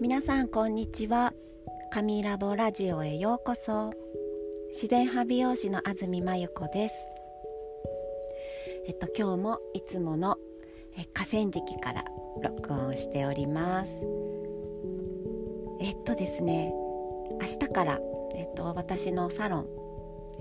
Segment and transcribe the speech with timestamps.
[0.00, 1.34] 皆さんこんにちは。
[1.92, 3.92] 神ラボラジオへようこそ。
[4.70, 6.94] 自然派美容師の安住真由子です。
[8.86, 10.38] えっと今日もいつもの
[10.96, 12.04] え河川敷から
[12.42, 13.92] 録音しております。
[15.80, 16.72] えっとですね
[17.38, 18.00] 明日から
[18.34, 19.66] えっと私のサロン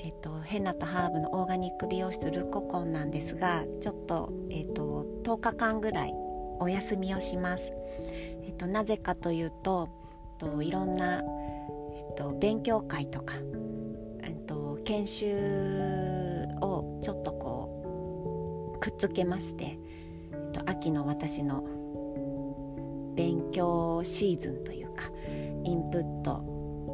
[0.00, 6.14] えっと、ヘナとハーブのオーガニック美容室ルココンなんですがちょっと,、えっと10日間ぐらい
[6.60, 7.72] お休みをします。
[8.48, 9.90] えっと、なぜかというと
[10.38, 11.22] といろんな、
[11.94, 13.34] えっと、勉強会とか、
[14.22, 19.78] えっと、研修をちょっとこうくっつけまして、
[20.32, 21.62] えっと、秋の私の
[23.14, 25.04] 勉強シーズンというか
[25.64, 26.42] インプット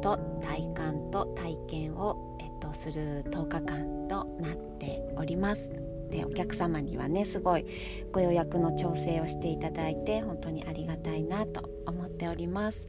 [0.01, 5.94] と体感と体験を、えっと、する10日間となっております。
[6.09, 7.65] でお客様にはねすごい
[8.11, 12.87] ご予約の調整をしていただいて本当にありがたいなと思っております。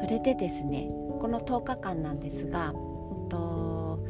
[0.00, 0.88] それでですね
[1.20, 2.78] この10日間なんですが、え
[3.26, 4.04] っと、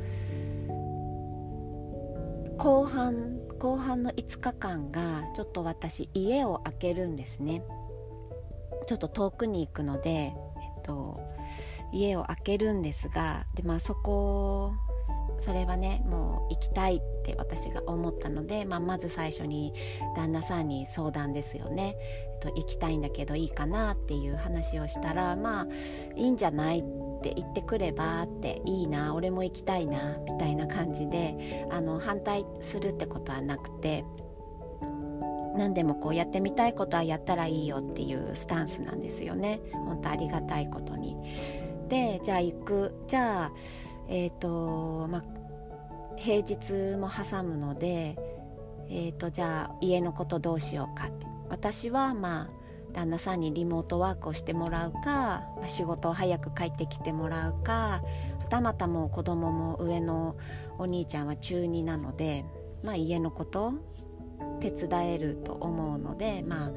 [2.56, 7.62] 後半後半の5日間がちょっと私家を空けるんですね。
[8.86, 10.32] ちょっと遠くに行くので、え
[10.78, 11.20] っと、
[11.92, 14.72] 家を空けるんですがで、まあ、そこ
[15.38, 19.72] それはねもう行きたいって私が思ったので、まあ、まず最初に
[20.14, 25.66] 旦那さんに相談ですよね、えっと、行きたいんだけどいいかなっていう話をしたらまあ
[26.14, 26.82] いいんじゃないっ
[27.22, 34.04] て言ってくればっていいな俺も行きたいなみたいな感じであの反対するってことはなくて
[35.56, 41.16] 何でもこうやってみたいことはやったらいいよっていうスタンスなんですよね本当ありがたいことに。
[41.91, 42.94] でじゃあ行く。
[43.06, 43.52] じゃあ
[44.08, 45.24] えっ、ー、とまあ
[46.16, 48.16] 平日も挟むので、
[48.88, 51.27] えーと、じゃあ家のことどうしようかって。
[51.50, 52.60] 私はまあ
[52.92, 58.03] 旦那さんにリモートワークをしてもらうか、まあ、仕事を早く帰ってきてもらうか
[58.38, 60.37] はたまたもう子供も上の
[60.78, 62.44] お兄ちゃんは中2なので、
[62.82, 63.75] まあ、家のこと
[64.60, 66.72] 手伝えると思うのでまあ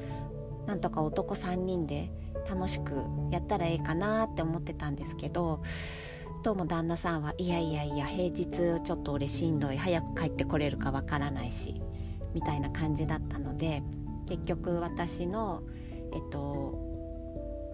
[0.68, 2.12] なんとか男3人で
[2.50, 5.62] 楽しくやったらええかなって思ってたんですけど
[6.44, 11.82] どうも旦那さんはいやいやいや平日ちょっと俺しんどい早く帰ってこれるかわからないし
[12.34, 13.82] みたいな感じだったので
[14.28, 15.64] 結局私の
[16.12, 16.94] えっと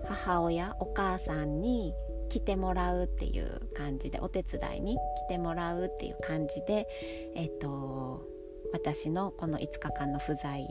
[0.07, 1.93] 母親お母さんに
[2.29, 4.99] 来てもらうっていう感じでお手伝いに来
[5.29, 6.87] てもらうっていう感じで
[7.35, 8.27] えっと
[8.71, 10.67] 私のこの5日間の不在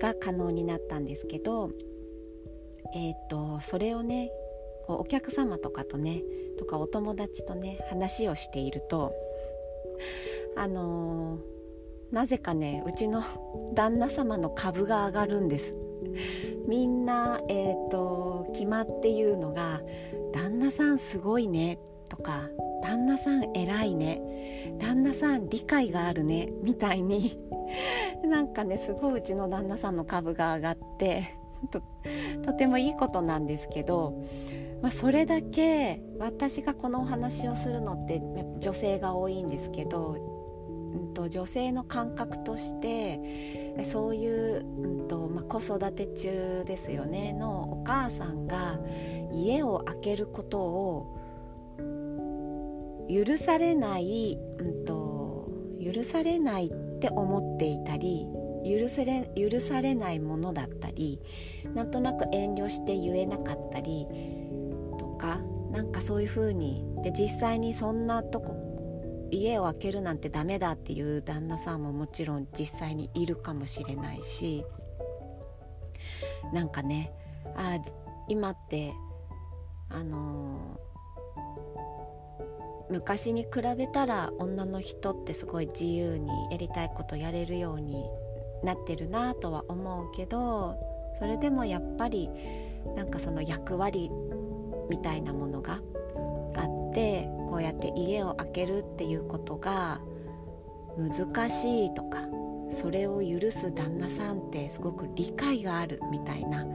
[0.00, 1.70] が可能になったんですけど
[2.92, 4.30] えっとそれをね
[4.86, 6.22] こうお客様とかとね
[6.58, 9.12] とかお友達とね話をしていると
[10.56, 13.22] あのー、なぜかねうちの
[13.74, 15.74] 旦那様の株が上がるんです。
[16.68, 19.80] みんなえっ、ー、と決まって言うのが
[20.32, 21.78] 「旦那さんすごいね」
[22.08, 22.48] とか
[22.82, 24.20] 「旦那さん偉いね」
[24.78, 27.38] 「旦那さん理解があるね」みたいに
[28.22, 31.36] なんかねすごいうちの旦那さんの株が上がって
[32.44, 34.22] とてもいいことなんですけど
[34.84, 38.20] まあ、それだけ私がこのお話をするのって
[38.60, 40.18] 女性が多いんですけど、
[40.92, 48.78] うんと、女性の感覚としてそういう、うんとまあ、子育て中ですよねのお母さんが
[49.32, 51.18] 家を空けることを
[53.08, 55.48] 許されない、うんと、
[55.82, 58.28] 許されないって思っていたり
[58.64, 61.20] 許せれ許されないものだったり
[61.74, 64.06] なんとなく遠慮して言えなかったり
[64.98, 68.64] とかなんかそういう風にで実際にそんなとこ
[69.30, 74.64] 家を開けるなんてダメだっていう旦那さんももちろん実際にいるかもしれないし
[76.52, 77.12] なんかね
[77.56, 77.78] あ
[78.28, 78.92] 今って
[79.90, 88.04] あのー、昔に比べたら女の人ってすごい自由にやりたいことやれるように
[88.64, 90.76] なってるなとは思うけど
[91.18, 92.28] それでもやっぱり
[92.96, 94.10] なんかその役割
[94.90, 95.80] みたいなものが
[96.54, 100.00] あってこうやって家を空けるっていうことが
[100.96, 102.28] 難しいとか
[102.70, 106.66] それを許す旦那さんってすごく理解があるみたいな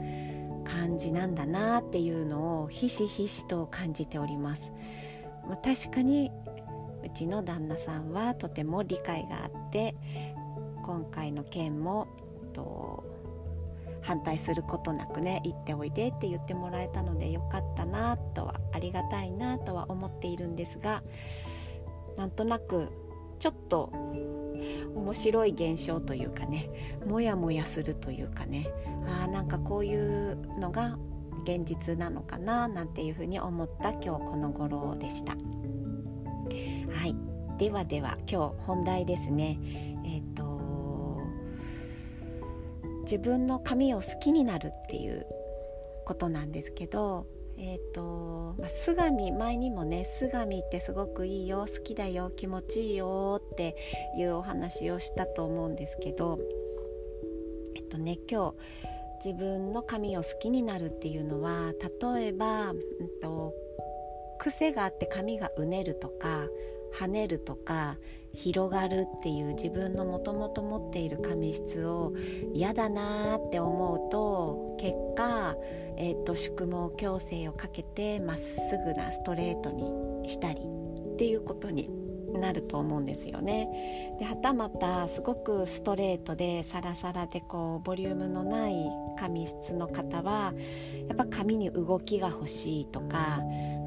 [0.64, 4.72] 感じなんだなっていうのをひしひしと感じております。
[5.48, 6.32] まあ、確かに
[7.04, 9.96] うちの旦那さんはとても理解があって
[10.84, 12.08] 今回の件も
[12.54, 13.04] と
[14.02, 21.04] 反対することなくね行っておいでって言ってもらえたのでよかったなとはありがたいなとは思っているんですが
[22.18, 22.90] なんとなく
[23.40, 23.92] ちょっと
[24.96, 26.70] 面白い現象というかね
[27.06, 28.68] モヤモヤするというかね
[29.06, 30.98] あーなんかこういうのが
[31.44, 35.34] 現実なのかななんていうふうに思った今日この頃でした。
[35.34, 35.38] は
[37.06, 37.16] い
[37.58, 39.60] ではでは今日本題ですね
[40.04, 40.49] えっ、ー、と
[43.10, 45.26] 自分の髪を好きになるっていう
[46.06, 47.26] ことなんですけど
[47.58, 53.76] えっ、ー、と、まあ、すがみ前にもねすがみってすごくいいよ好きだよ気持ちいいよって
[54.16, 56.38] いうお話をしたと思うんですけど
[57.76, 61.74] えっとね今日自分の髪を好きになるっていうのは
[62.14, 62.78] 例えば、うん
[63.22, 63.56] と、
[64.38, 66.46] 癖があって髪がうねるとか
[66.94, 67.98] 跳ねるとか
[68.34, 72.14] 広がるっていう自分のもともと持っている髪質を
[72.54, 75.56] 嫌だなーって思うと結果、
[75.98, 81.90] えーと、宿毛矯正をかけてまっすぐなストレートにしたりっていうことに
[82.38, 84.16] なると思うんですよね。
[84.20, 88.76] ではたまたすごくストレートでサラサラでこうボリュームのない
[89.18, 90.54] 髪質の方は
[91.08, 93.42] やっぱ髪に動きが欲しいとか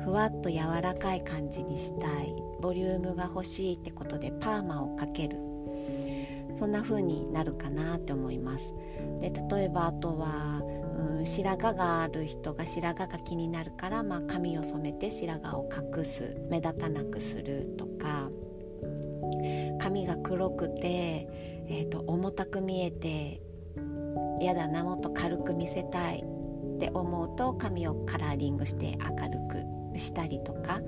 [0.05, 2.35] ふわっと柔らかい感じにしたい。
[2.61, 5.37] ボリュームが欲しいってことでパーマをかける。
[6.59, 8.73] そんな風になるかなって思います。
[9.21, 10.63] で例えばあとは、
[11.19, 16.37] うん、白髪がある人が白髪が気になるから、まあ、髪を染めて白髪を隠す。
[16.51, 18.31] 目立たなくするとか。
[19.81, 21.27] 髪が黒くて、
[21.69, 23.41] えーと重たく見えて
[24.41, 26.25] 嫌だなもっと軽く見せたい
[26.77, 30.81] って思うと髪をカラーリングして明るくしたりとか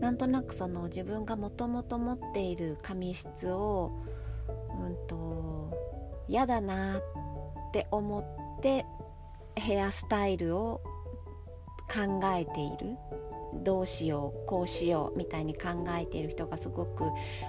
[0.00, 3.92] なんとなくその自分がもともと持っている髪質を
[4.80, 5.70] うんと
[6.28, 7.02] 嫌だなっ
[7.72, 8.20] て思
[8.58, 8.84] って
[9.56, 10.80] ヘアスタイルを
[11.92, 12.96] 考えている。
[13.54, 17.04] どうしようこうしようみたいに考えている人がすごく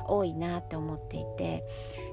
[0.07, 1.63] 多いなって思っていて、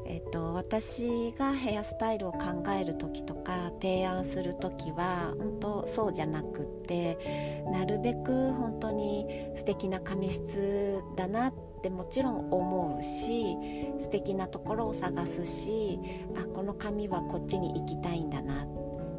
[0.07, 9.27] えっと、私がヘアスタイルを考える時とか提案する時は本当そうじゃなくってなるべく本当に
[9.57, 13.57] 素敵な髪質だなってもちろん思うし
[13.99, 15.99] 素敵なところを探すし
[16.37, 18.67] あこの髪はこっちに行きたいんだな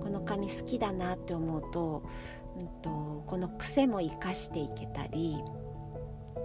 [0.01, 2.03] この髪好きだなって思うと
[2.59, 5.41] んと、この癖も生かしていけたり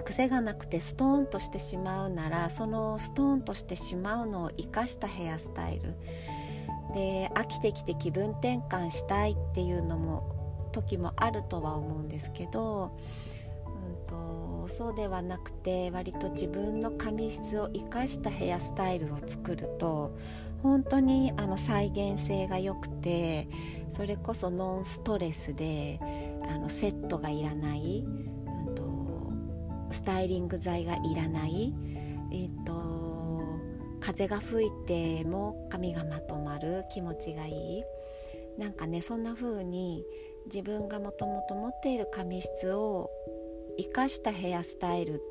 [0.04, 5.94] 癖がなくてストーンとしてしまうならそのストーンとしてしまうのを生かしたヘアスタイル。
[6.94, 12.96] で飽きてきて気分転換したいっていうのも時もあるとは思うんですけど、
[13.66, 20.16] うんと、そうではなくて割と自分の髪質を生かしたヘアスタイルを作ると
[20.66, 23.48] 本当にあの再現性が良くて
[23.88, 26.00] それこそノンストレスで
[26.50, 29.32] あのセットがいらない、うんと、
[29.90, 31.72] スタイリング剤がいらない、
[32.32, 33.42] えーと、
[34.00, 37.84] 風が吹いても髪がまとまる気持ちがいい。
[38.58, 40.04] なんかねそんな風に
[40.46, 43.10] 自分がもともと持っている髪質を
[43.78, 45.22] 生かしたヘアスタイル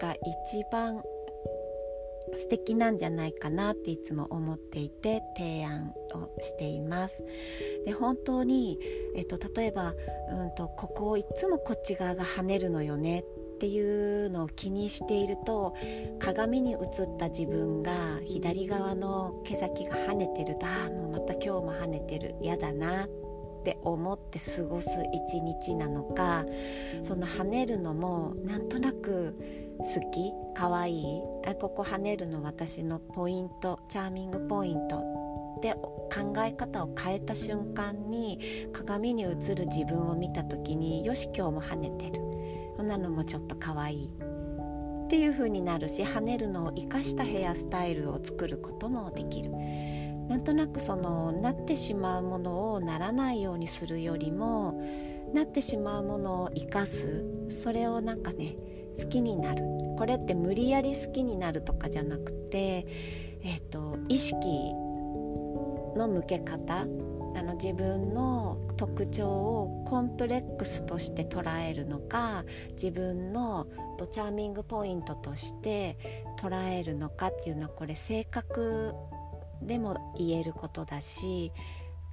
[0.00, 1.02] が一番
[2.36, 7.22] 素敵なんじゃないかなっていつも思っていて提案をしています。
[7.84, 8.78] で本当に、
[9.16, 9.94] えっと、例えば、
[10.30, 15.74] うんと、ここをいつもこっち側が跳ねるのよねっていうのを気にしていると
[16.18, 16.80] 鏡に映っ
[17.18, 17.92] た自分が
[18.24, 23.08] 左側の毛先が跳ねてるとああもうまた今日も跳ねてる嫌だなっ
[23.64, 26.44] て思って過ごす一日なのか
[27.02, 29.34] その跳ねるのもなんとなく
[29.78, 34.98] 好き可愛いあここ跳ねるの私のポイントチャーミングポイント
[35.58, 38.38] って考え方を変えた瞬間に
[38.72, 42.22] 鏡に映る自分を見た時によし今日も跳ねてる。
[42.76, 44.10] こんなのもちょっと可愛い。
[45.04, 49.50] っていう風になるし跳ねるのを生かしたヘアスタイルを作ることもできる。
[50.28, 54.82] なんとなくそのなってしまうものをならないようにするよりも
[55.34, 57.24] なってしまうものを生かす。
[57.48, 58.56] それをなんかね
[58.98, 59.64] 好きになる。
[59.96, 62.86] これって無理やり好きになるとかじゃなくて、
[63.42, 64.72] えーと、意識
[65.96, 66.86] の向け方
[67.36, 73.66] あの自分の特徴をコンプレックスとして捉えるのか自分の
[74.12, 75.96] チャーミングポイントとして
[76.38, 78.94] 捉えるのかっていうのはこれ性格
[79.62, 81.52] でも言えることだし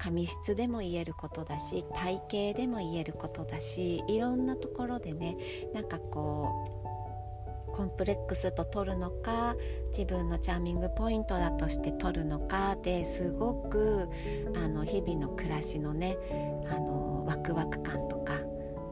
[0.02, 5.38] 髪質でも言えることだし体型でも言えることだしいろんなところでね
[5.76, 6.50] なんかこ
[7.70, 9.56] うコンプレックスと取るのか
[9.96, 14.10] 自分のチャーミングポイントだとして取るのかですごく
[14.56, 16.18] あの日々の暮らしのね
[16.66, 18.34] あのワクワク感とか、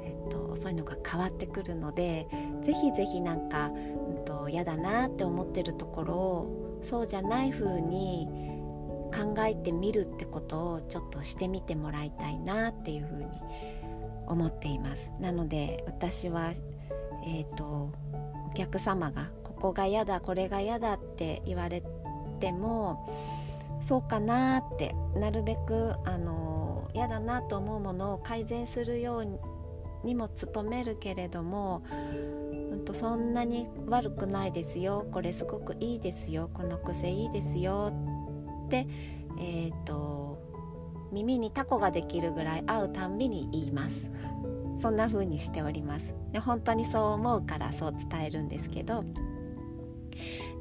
[0.04, 2.28] えっと、そういうのが変わってくるので
[2.62, 8.49] ぜひぜひなんか、うんと、嫌だなって思ってるところをそうじゃない風に
[9.12, 13.26] 考えてみるってことをちょっとしてみてもらいたいなっていうふうに
[14.28, 15.10] 思っています。
[15.20, 16.54] なので私は
[17.26, 17.92] えっ、ー、と
[18.50, 21.84] お客様がここが嫌だこれが嫌だって言われ
[22.40, 23.08] ても
[23.82, 31.84] そうかなってなるべくあの嫌だなと思うものを改善するようにも努めるけれども、
[32.72, 37.92] うんと、そんなに悪くないですよこれすごくいいですよこの癖いいですよ
[38.70, 38.88] って
[39.40, 40.38] えっ、ー、と
[41.12, 44.10] 耳にタコができるぐらい会うたんびに言います。
[44.80, 46.14] そんな風にしております。
[46.32, 49.04] で本当にそう思うからそう伝えるんですけど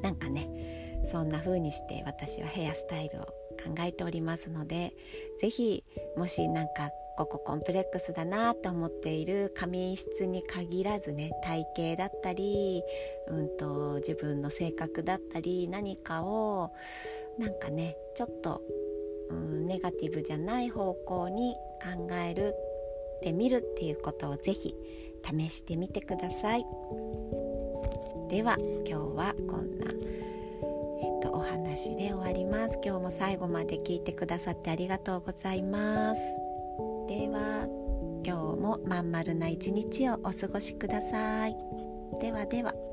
[0.01, 4.93] なんかねそんな風にして私はヘアスタイルを考えておりますので
[5.39, 5.83] 是非
[6.17, 6.89] もしなんか
[7.19, 12.81] ここコンプレックスだなと思っている髪質に限らずね体型だったり、
[13.27, 16.71] うんと、自分の性格だったり何かを
[17.39, 18.61] なんかねちょっと、
[19.29, 22.53] うん、ネガティブじゃない方向に考える
[23.17, 24.75] ってみるっていうことをぜひ
[25.23, 26.65] 試してみてください。
[28.27, 32.77] では今日はこんな、えっと、お話で終わります。
[32.83, 36.21] 今日も最後まで聞いてくださってありがとうございます。
[37.07, 37.67] では
[38.25, 41.55] 今日もまん丸な一日をお過ごしください。
[42.21, 42.88] ではでは。